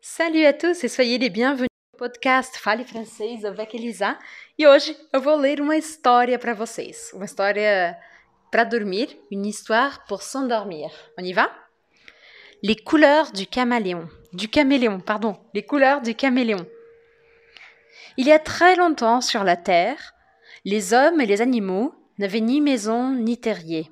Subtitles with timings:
[0.00, 4.16] Salut à tous et soyez les bienvenus no podcast Fale Francês avec Elisa.
[4.56, 7.10] E hoje eu vou ler uma história para vocês.
[7.12, 7.98] Uma história
[8.52, 10.88] para dormir, une histoire pour s'endormir.
[11.18, 11.50] On y va?
[12.62, 14.08] Les couleurs du caméléon.
[14.32, 15.36] Du caméléon, pardon.
[15.52, 16.64] Les couleurs du caméléon.
[18.16, 20.14] Il y a très longtemps sur la terre,
[20.64, 23.90] les hommes et les animaux n'avaient ni maison ni terrier.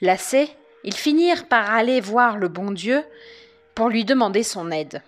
[0.00, 0.48] Lassés,
[0.84, 3.04] ils finirent par aller voir le bon Dieu
[3.78, 5.04] pour lui demander son aide.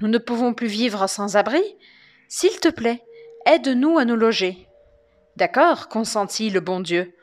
[0.00, 1.62] Nous ne pouvons plus vivre sans abri.
[2.28, 3.02] S'il te plaît,
[3.44, 4.66] aide-nous à nous loger.
[5.36, 7.14] D'accord, consentit le bon Dieu.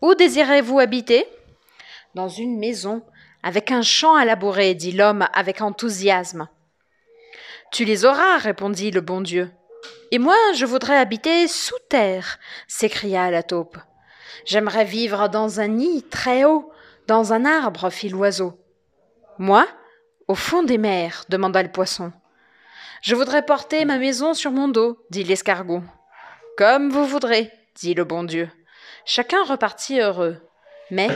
[0.00, 1.26] Où désirez-vous habiter?
[2.14, 3.02] Dans une maison,
[3.42, 6.48] avec un champ à labourer, dit l'homme avec enthousiasme.
[7.70, 9.50] Tu les auras, répondit le bon Dieu.
[10.10, 13.76] Et moi, je voudrais habiter sous terre, s'écria la taupe.
[14.46, 16.72] J'aimerais vivre dans un nid très haut,
[17.08, 18.58] dans un arbre, fit l'oiseau.
[19.36, 19.68] Moi,
[20.30, 22.12] au fond des mers, demanda le poisson.
[23.02, 25.82] Je voudrais porter ma maison sur mon dos, dit l'escargot.
[26.56, 28.48] Comme vous voudrez, dit le bon Dieu.
[29.04, 30.36] Chacun repartit heureux.
[30.92, 31.08] Mais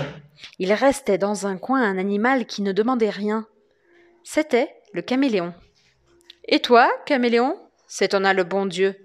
[0.58, 3.46] il restait dans un coin un animal qui ne demandait rien.
[4.24, 5.54] C'était le caméléon.
[6.48, 7.56] Et toi, caméléon?
[7.86, 8.96] s'étonna le bon Dieu.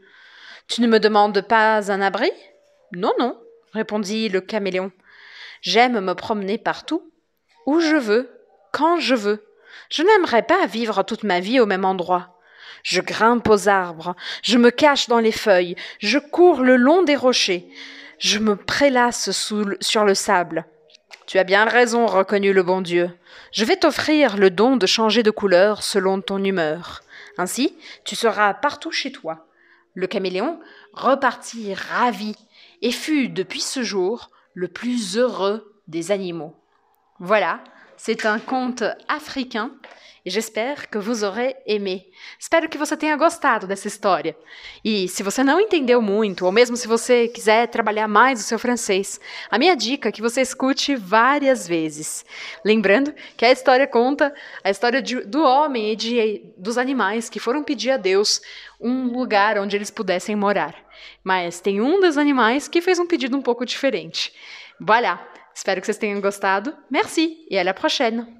[0.68, 2.32] Tu ne me demandes pas un abri?
[2.94, 3.40] Non, non,
[3.74, 4.92] répondit le caméléon.
[5.62, 7.12] J'aime me promener partout,
[7.68, 8.32] où je veux,
[8.72, 9.46] quand je veux.
[9.90, 12.40] Je n'aimerais pas vivre toute ma vie au même endroit.
[12.84, 17.16] Je grimpe aux arbres, je me cache dans les feuilles, je cours le long des
[17.16, 17.68] rochers,
[18.20, 20.66] je me prélasse sur le sable.
[21.26, 23.12] Tu as bien raison, reconnut le bon Dieu.
[23.52, 27.02] Je vais t'offrir le don de changer de couleur selon ton humeur.
[27.38, 29.46] Ainsi, tu seras partout chez toi.
[29.94, 30.60] Le caméléon
[30.94, 32.36] repartit ravi
[32.82, 36.56] et fut depuis ce jour le plus heureux des animaux.
[37.20, 37.60] Voilà,
[38.00, 39.72] c'est un conte africain
[40.26, 42.06] e j'espère que vous aurez aimé.
[42.40, 44.38] Espero que você tenha gostado dessa história.
[44.84, 48.58] E se você não entendeu muito, ou mesmo se você quiser trabalhar mais o seu
[48.58, 49.20] francês,
[49.52, 52.26] a minha dica é que você escute várias vezes.
[52.64, 54.34] Lembrando que a história conta
[54.64, 58.42] a história de, do homem e de, dos animais que foram pedir a Deus
[58.80, 60.74] um lugar onde eles pudessem morar.
[61.22, 64.34] Mas tem um dos animais que fez um pedido um pouco diferente.
[64.80, 65.39] Voilà!
[65.56, 66.76] Espero que vocês tenham gostado.
[66.90, 68.38] Merci et à la prochaine!